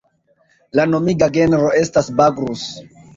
[0.79, 2.65] La nomiga genro estas "Bagrus".